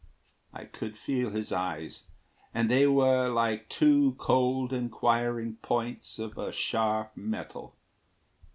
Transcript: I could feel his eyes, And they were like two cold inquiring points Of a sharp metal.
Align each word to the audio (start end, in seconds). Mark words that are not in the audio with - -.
I 0.51 0.65
could 0.65 0.97
feel 0.97 1.29
his 1.29 1.51
eyes, 1.51 2.05
And 2.55 2.71
they 2.71 2.87
were 2.87 3.29
like 3.29 3.69
two 3.69 4.15
cold 4.17 4.73
inquiring 4.73 5.57
points 5.57 6.17
Of 6.17 6.39
a 6.39 6.51
sharp 6.51 7.15
metal. 7.15 7.75